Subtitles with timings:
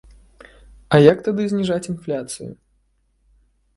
[0.95, 2.51] А як тады зніжаць інфляцыю?